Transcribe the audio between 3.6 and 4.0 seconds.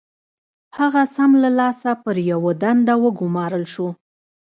شو.